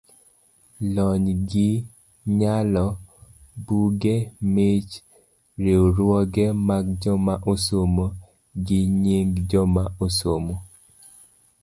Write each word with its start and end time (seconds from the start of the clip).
lony 0.93 1.25
gi 1.49 1.69
nyalo, 2.39 2.85
buge, 3.65 4.15
mich, 4.53 4.91
riwruoge 5.63 6.45
mag 6.67 6.85
joma 7.01 7.33
osomo, 7.51 8.05
gi 8.65 8.79
nying 9.03 9.33
joma 9.49 9.83
osomo 10.05 10.55